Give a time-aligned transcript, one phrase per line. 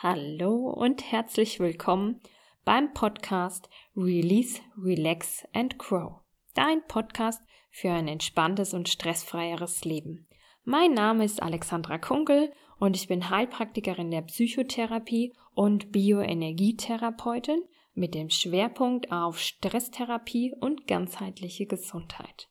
[0.00, 2.20] Hallo und herzlich willkommen
[2.64, 6.20] beim Podcast Release, Relax and Grow.
[6.54, 7.42] Dein Podcast
[7.72, 10.28] für ein entspanntes und stressfreieres Leben.
[10.62, 18.30] Mein Name ist Alexandra Kunkel und ich bin Heilpraktikerin der Psychotherapie und Bioenergietherapeutin mit dem
[18.30, 22.48] Schwerpunkt auf Stresstherapie und ganzheitliche Gesundheit.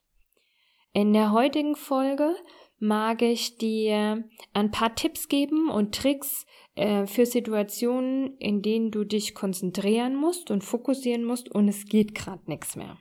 [0.91, 2.35] In der heutigen Folge
[2.79, 4.23] mag ich dir
[4.53, 10.51] ein paar Tipps geben und Tricks äh, für Situationen, in denen du dich konzentrieren musst
[10.51, 12.97] und fokussieren musst und es geht gerade nichts mehr.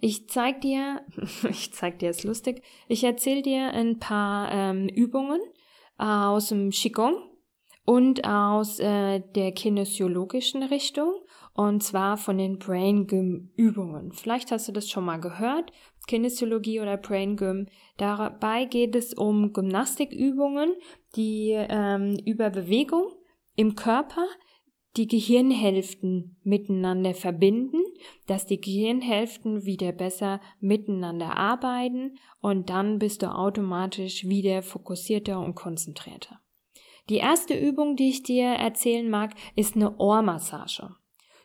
[0.00, 1.04] Ich zeig dir,
[1.50, 5.40] ich zeig dir, ist lustig, ich erzähle dir ein paar ähm, Übungen
[5.98, 7.30] aus dem Qigong
[7.84, 11.12] und aus äh, der kinesiologischen Richtung
[11.60, 14.12] und zwar von den Brain Gym Übungen.
[14.12, 15.70] Vielleicht hast du das schon mal gehört,
[16.06, 17.66] Kinesiologie oder Brain Gym.
[17.98, 20.72] Dabei geht es um Gymnastikübungen,
[21.16, 23.12] die ähm, über Bewegung
[23.56, 24.26] im Körper
[24.96, 27.82] die Gehirnhälften miteinander verbinden,
[28.26, 35.56] dass die Gehirnhälften wieder besser miteinander arbeiten und dann bist du automatisch wieder fokussierter und
[35.56, 36.40] konzentrierter.
[37.10, 40.96] Die erste Übung, die ich dir erzählen mag, ist eine Ohrmassage.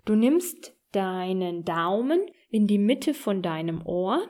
[0.06, 4.30] Du nimmst deinen Daumen in die Mitte von deinem Ohr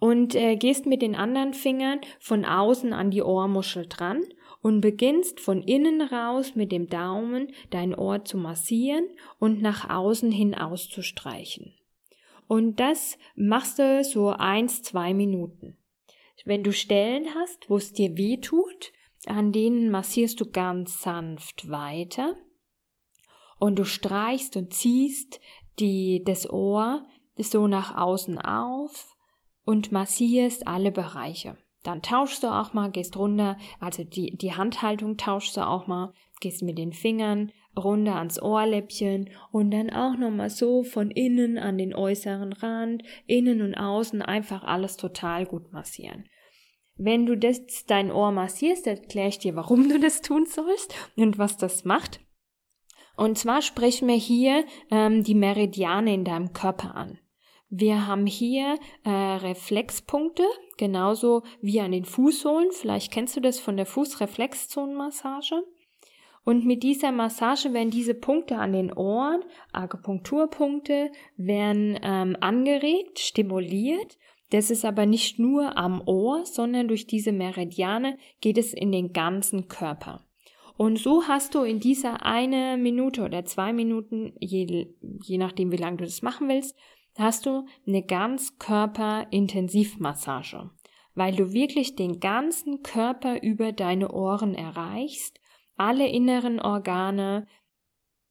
[0.00, 4.22] und äh, gehst mit den anderen Fingern von außen an die Ohrmuschel dran
[4.62, 9.04] und beginnst von innen raus mit dem Daumen dein Ohr zu massieren
[9.38, 11.74] und nach außen hin auszustreichen.
[12.46, 15.76] Und das machst du so eins, zwei Minuten.
[16.44, 18.92] Wenn du Stellen hast, wo es dir weh tut,
[19.26, 22.34] an denen massierst du ganz sanft weiter
[23.58, 25.40] und du streichst und ziehst
[25.78, 27.06] die, das Ohr
[27.36, 29.16] so nach außen auf
[29.64, 31.56] und massierst alle Bereiche.
[31.84, 36.12] Dann tauschst du auch mal, gehst runter, also die, die Handhaltung tauschst du auch mal,
[36.40, 41.78] gehst mit den Fingern runter ans Ohrläppchen und dann auch nochmal so von innen an
[41.78, 46.24] den äußeren Rand, innen und außen einfach alles total gut massieren.
[46.96, 51.38] Wenn du das dein Ohr massierst, erkläre ich dir, warum du das tun sollst und
[51.38, 52.20] was das macht.
[53.18, 57.18] Und zwar sprechen wir hier ähm, die Meridiane in deinem Körper an.
[57.68, 60.44] Wir haben hier äh, Reflexpunkte,
[60.76, 62.70] genauso wie an den Fußsohlen.
[62.70, 65.64] Vielleicht kennst du das von der Fußreflexzonenmassage.
[66.44, 69.42] Und mit dieser Massage werden diese Punkte an den Ohren,
[69.72, 74.16] Akupunkturpunkte, werden ähm, angeregt, stimuliert.
[74.50, 79.12] Das ist aber nicht nur am Ohr, sondern durch diese Meridiane geht es in den
[79.12, 80.27] ganzen Körper.
[80.78, 84.94] Und so hast du in dieser eine Minute oder zwei Minuten, je,
[85.24, 86.78] je nachdem wie lange du das machen willst,
[87.18, 90.70] hast du eine Ganzkörper-Intensivmassage,
[91.16, 95.40] weil du wirklich den ganzen Körper über deine Ohren erreichst,
[95.76, 97.48] alle inneren Organe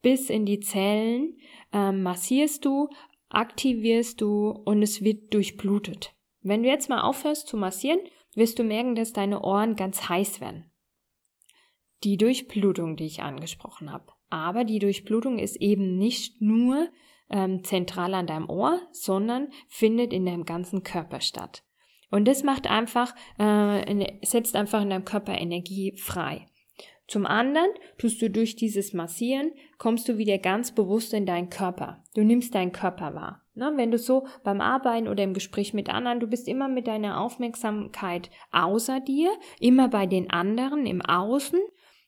[0.02, 1.36] bis in die Zellen
[1.74, 2.88] äh, massierst du,
[3.28, 6.16] aktivierst du und es wird durchblutet.
[6.44, 8.00] Wenn du jetzt mal aufhörst zu massieren,
[8.36, 10.72] wirst du merken, dass deine Ohren ganz heiß werden.
[12.04, 14.14] Die Durchblutung, die ich angesprochen habe.
[14.30, 16.90] Aber die Durchblutung ist eben nicht nur
[17.30, 21.64] ähm, zentral an deinem Ohr, sondern findet in deinem ganzen Körper statt.
[22.10, 26.48] Und das macht einfach, äh, setzt einfach in deinem Körper Energie frei.
[27.08, 32.04] Zum anderen tust du durch dieses Massieren, kommst du wieder ganz bewusst in deinen Körper.
[32.16, 33.46] Du nimmst deinen Körper wahr.
[33.56, 33.72] Ne?
[33.76, 37.22] Wenn du so beim Arbeiten oder im Gespräch mit anderen, du bist immer mit deiner
[37.22, 39.32] Aufmerksamkeit außer dir,
[39.62, 41.60] immer bei den anderen im Außen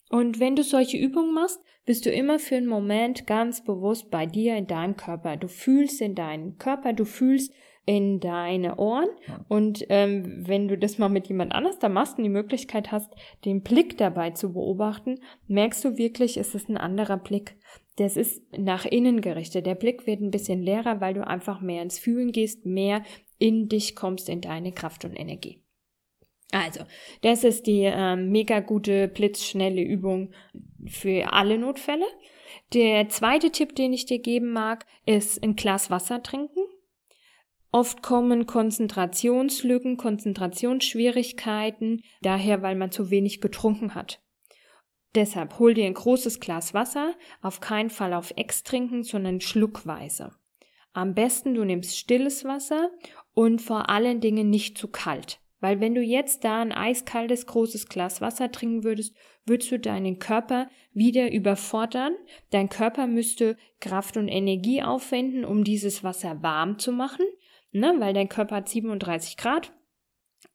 [0.09, 4.25] und wenn du solche Übungen machst, bist du immer für einen Moment ganz bewusst bei
[4.25, 5.37] dir in deinem Körper.
[5.37, 7.53] Du fühlst in deinen Körper, du fühlst
[7.85, 9.09] in deine Ohren.
[9.47, 13.11] Und ähm, wenn du das mal mit jemand anders da machst und die Möglichkeit hast,
[13.45, 17.55] den Blick dabei zu beobachten, merkst du wirklich, es ist ein anderer Blick.
[17.95, 19.65] Das ist nach innen gerichtet.
[19.65, 23.03] Der Blick wird ein bisschen leerer, weil du einfach mehr ins Fühlen gehst, mehr
[23.39, 25.63] in dich kommst, in deine Kraft und Energie.
[26.51, 26.81] Also,
[27.21, 30.33] das ist die ähm, mega gute, blitzschnelle Übung
[30.87, 32.07] für alle Notfälle.
[32.73, 36.61] Der zweite Tipp, den ich dir geben mag, ist ein Glas Wasser trinken.
[37.71, 44.23] Oft kommen Konzentrationslücken, Konzentrationsschwierigkeiten daher, weil man zu wenig getrunken hat.
[45.15, 50.31] Deshalb hol dir ein großes Glas Wasser, auf keinen Fall auf Ex trinken, sondern schluckweise.
[50.93, 52.89] Am besten du nimmst stilles Wasser
[53.33, 55.39] und vor allen Dingen nicht zu kalt.
[55.59, 59.13] Weil wenn du jetzt da ein eiskaltes großes Glas Wasser trinken würdest,
[59.45, 62.15] würdest du deinen Körper wieder überfordern.
[62.51, 67.25] Dein Körper müsste Kraft und Energie aufwenden, um dieses Wasser warm zu machen,
[67.71, 67.95] ne?
[67.99, 69.73] weil dein Körper hat 37 Grad.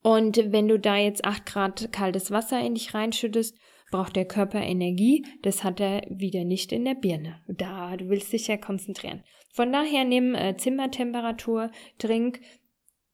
[0.01, 3.55] Und wenn du da jetzt 8 Grad kaltes Wasser in dich reinschüttest,
[3.91, 7.41] braucht der Körper Energie, das hat er wieder nicht in der Birne.
[7.47, 9.23] Da, du willst dich ja konzentrieren.
[9.53, 12.41] Von daher nimm äh, Zimmertemperatur, trink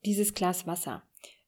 [0.05, 1.03] dieses Glas Wasser.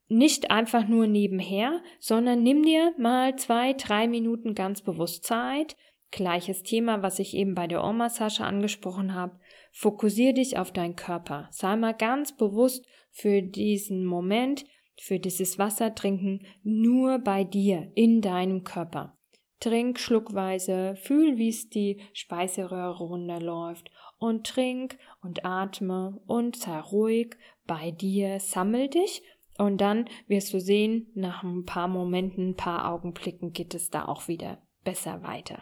[0.07, 5.75] Nicht einfach nur nebenher, sondern nimm dir mal zwei, drei Minuten ganz bewusst Zeit.
[6.11, 9.39] Gleiches Thema, was ich eben bei der Ohrmassage angesprochen habe.
[9.71, 11.47] Fokussier dich auf deinen Körper.
[11.51, 14.65] Sei mal ganz bewusst für diesen Moment,
[15.00, 19.17] für dieses Wasser trinken, nur bei dir, in deinem Körper.
[19.59, 23.89] Trink schluckweise, fühl, wie es die Speiseröhre runterläuft
[24.19, 29.23] und trink und atme und sei ruhig bei dir, sammel dich
[29.57, 34.05] und dann wirst du sehen, nach ein paar Momenten, ein paar Augenblicken geht es da
[34.05, 35.61] auch wieder besser weiter.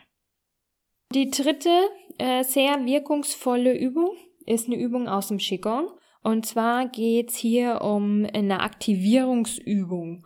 [1.13, 1.69] Die dritte
[2.17, 4.15] äh, sehr wirkungsvolle Übung
[4.45, 5.89] ist eine Übung aus dem Qigong
[6.23, 10.25] und zwar geht's hier um eine Aktivierungsübung.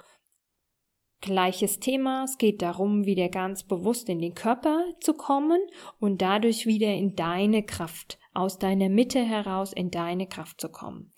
[1.22, 5.60] Gleiches Thema, es geht darum, wieder ganz bewusst in den Körper zu kommen
[6.00, 11.14] und dadurch wieder in deine Kraft, aus deiner Mitte heraus in deine Kraft zu kommen.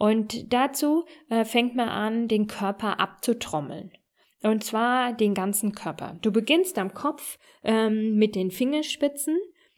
[0.00, 3.92] Und dazu äh, fängt man an, den Körper abzutrommeln.
[4.42, 6.16] Und zwar den ganzen Körper.
[6.22, 9.36] Du beginnst am Kopf ähm, mit den Fingerspitzen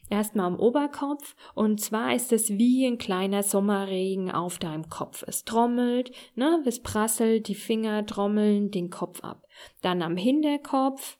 [0.09, 5.23] Erstmal am Oberkopf und zwar ist es wie ein kleiner Sommerregen auf deinem Kopf.
[5.25, 9.43] Es trommelt, ne, es prasselt, die Finger trommeln den Kopf ab.
[9.81, 11.17] Dann am Hinterkopf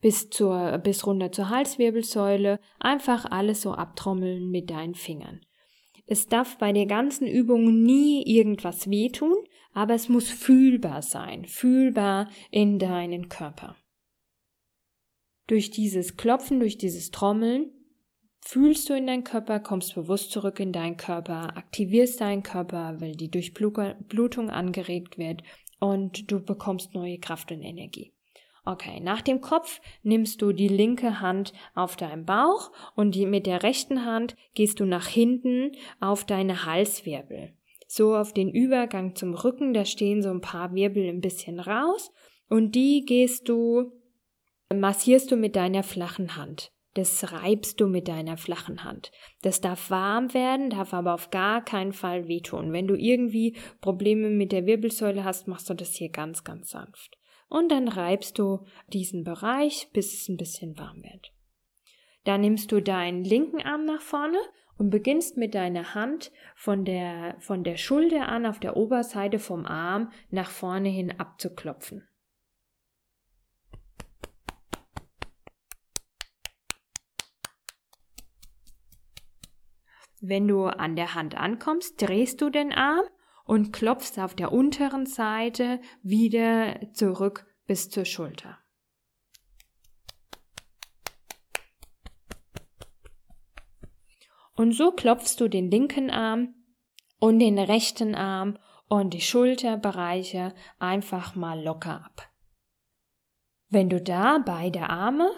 [0.00, 5.40] bis zur, bis runter zur Halswirbelsäule, einfach alles so abtrommeln mit deinen Fingern.
[6.10, 9.36] Es darf bei der ganzen Übung nie irgendwas wehtun,
[9.74, 13.76] aber es muss fühlbar sein, fühlbar in deinen Körper.
[15.48, 17.70] Durch dieses Klopfen, durch dieses Trommeln
[18.40, 23.12] fühlst du in deinen Körper, kommst bewusst zurück in deinen Körper, aktivierst deinen Körper, weil
[23.12, 25.42] die Durchblutung angeregt wird
[25.78, 28.14] und du bekommst neue Kraft und Energie.
[28.68, 33.46] Okay, nach dem Kopf nimmst du die linke Hand auf deinen Bauch und die, mit
[33.46, 37.54] der rechten Hand gehst du nach hinten auf deine Halswirbel.
[37.86, 42.10] So auf den Übergang zum Rücken, da stehen so ein paar Wirbel ein bisschen raus
[42.50, 43.90] und die gehst du
[44.70, 46.70] massierst du mit deiner flachen Hand.
[46.92, 49.12] Das reibst du mit deiner flachen Hand.
[49.40, 52.74] Das darf warm werden, darf aber auf gar keinen Fall wehtun.
[52.74, 57.17] Wenn du irgendwie Probleme mit der Wirbelsäule hast, machst du das hier ganz, ganz sanft.
[57.48, 61.32] Und dann reibst du diesen Bereich, bis es ein bisschen warm wird.
[62.24, 64.38] Dann nimmst du deinen linken Arm nach vorne
[64.76, 69.64] und beginnst mit deiner Hand von der, von der Schulter an auf der Oberseite vom
[69.64, 72.06] Arm nach vorne hin abzuklopfen.
[80.20, 83.04] Wenn du an der Hand ankommst, drehst du den Arm
[83.48, 88.58] und klopfst auf der unteren Seite wieder zurück bis zur Schulter.
[94.54, 96.56] Und so klopfst du den linken Arm
[97.20, 102.28] und den rechten Arm und die Schulterbereiche einfach mal locker ab.
[103.70, 105.30] Wenn du da beide Arme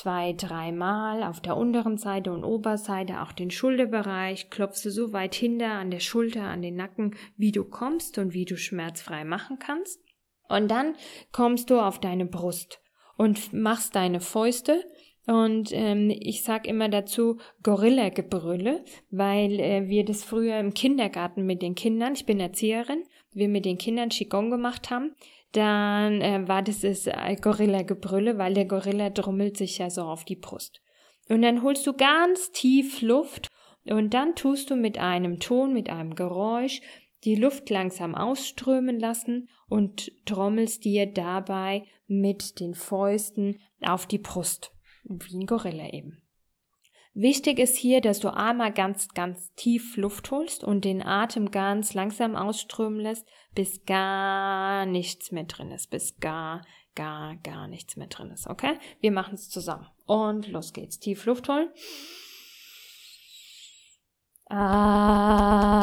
[0.00, 5.34] zwei, dreimal auf der unteren Seite und Oberseite, auch den Schulterbereich, klopfst du so weit
[5.34, 9.58] hinter an der Schulter, an den Nacken, wie du kommst und wie du schmerzfrei machen
[9.58, 10.00] kannst.
[10.48, 10.94] Und dann
[11.32, 12.80] kommst du auf deine Brust
[13.18, 14.82] und machst deine Fäuste
[15.26, 21.60] und ähm, ich sag immer dazu Gorilla-Gebrülle, weil äh, wir das früher im Kindergarten mit
[21.60, 25.14] den Kindern, ich bin Erzieherin, wir mit den Kindern Qigong gemacht haben
[25.52, 30.24] dann äh, war das das äh, Gorilla-Gebrülle, weil der Gorilla drummelt sich ja so auf
[30.24, 30.80] die Brust.
[31.28, 33.48] Und dann holst du ganz tief Luft
[33.84, 36.80] und dann tust du mit einem Ton, mit einem Geräusch
[37.24, 44.72] die Luft langsam ausströmen lassen und trommelst dir dabei mit den Fäusten auf die Brust,
[45.04, 46.22] wie ein Gorilla eben.
[47.12, 51.92] Wichtig ist hier, dass du einmal ganz, ganz tief Luft holst und den Atem ganz
[51.92, 56.62] langsam ausströmen lässt, bis gar nichts mehr drin ist, bis gar,
[56.94, 58.46] gar, gar nichts mehr drin ist.
[58.46, 58.78] Okay?
[59.00, 59.88] Wir machen es zusammen.
[60.06, 61.00] Und los geht's.
[61.00, 61.68] Tief Luft holen.
[64.48, 65.80] Ah.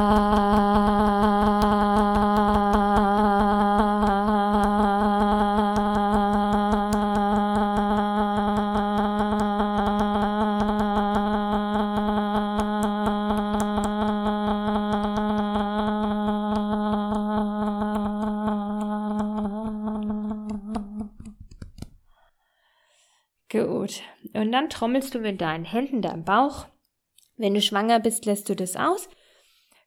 [23.66, 24.02] Gut.
[24.34, 26.68] Und dann trommelst du mit deinen Händen deinen Bauch.
[27.38, 29.10] Wenn du schwanger bist, lässt du das aus.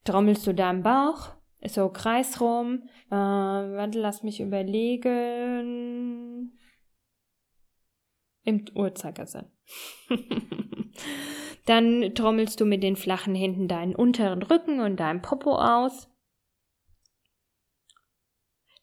[0.05, 1.35] Trommelst du deinen Bauch,
[1.67, 2.89] so kreisrum.
[3.11, 5.09] Äh, warte, lass mich überlegen.
[8.43, 9.47] Im Uhrzeigersinn.
[11.67, 16.09] Dann trommelst du mit den flachen Händen deinen unteren Rücken und deinen Popo aus.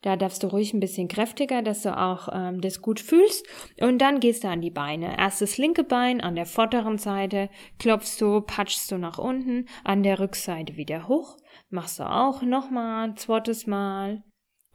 [0.01, 3.45] Da darfst du ruhig ein bisschen kräftiger, dass du auch ähm, das gut fühlst.
[3.81, 5.17] Und dann gehst du an die Beine.
[5.17, 7.49] Erst das linke Bein an der vorderen Seite,
[7.79, 11.37] klopfst du, patschst du nach unten, an der Rückseite wieder hoch.
[11.69, 14.23] Machst du auch nochmal zweites Mal,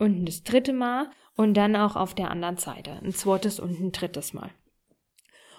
[0.02, 3.93] und das dritte Mal und dann auch auf der anderen Seite ein zweites und ein
[3.93, 4.50] drittes Mal.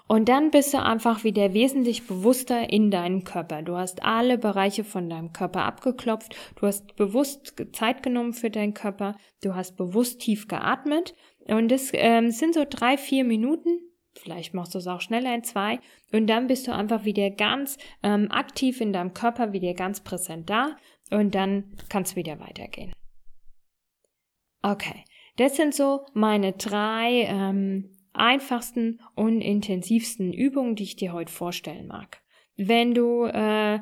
[0.07, 3.61] Und dann bist du einfach wieder wesentlich bewusster in deinem Körper.
[3.61, 6.35] Du hast alle Bereiche von deinem Körper abgeklopft.
[6.55, 9.15] Du hast bewusst Zeit genommen für deinen Körper.
[9.41, 11.15] Du hast bewusst tief geatmet.
[11.47, 13.79] Und das ähm, sind so drei, vier Minuten.
[14.13, 15.79] Vielleicht machst du es auch schneller in zwei.
[16.11, 20.49] Und dann bist du einfach wieder ganz ähm, aktiv in deinem Körper, wieder ganz präsent
[20.49, 20.75] da.
[21.11, 22.93] Und dann kann es wieder weitergehen.
[24.61, 25.03] Okay,
[25.37, 31.87] das sind so meine drei ähm, einfachsten und intensivsten Übungen, die ich dir heute vorstellen
[31.87, 32.21] mag.
[32.55, 33.79] Wenn du äh,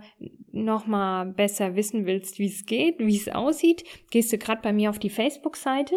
[0.52, 4.90] nochmal besser wissen willst, wie es geht, wie es aussieht, gehst du gerade bei mir
[4.90, 5.96] auf die Facebook-Seite.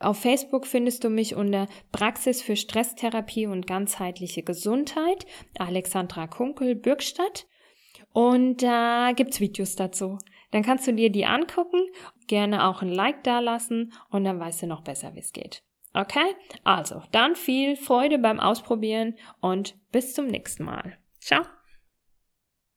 [0.00, 5.26] Auf Facebook findest du mich unter Praxis für Stresstherapie und ganzheitliche Gesundheit,
[5.58, 7.46] Alexandra Kunkel, Bürgstadt.
[8.12, 10.18] Und da gibt's Videos dazu.
[10.50, 11.80] Dann kannst du dir die angucken,
[12.26, 15.62] gerne auch ein Like dalassen und dann weißt du noch besser, wie es geht.
[15.94, 16.34] Okay?
[16.64, 20.98] Also, dann viel Freude beim Ausprobieren und bis zum nächsten Mal.
[21.20, 21.44] Ciao!